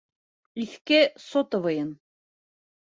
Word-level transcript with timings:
Иҫке 0.65 0.99
сотовыйын. 1.27 1.91